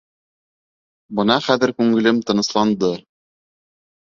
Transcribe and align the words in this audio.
Бына 1.19 1.35
хәҙер 1.49 1.75
күңелем 1.83 2.23
тынысланды. 2.31 2.91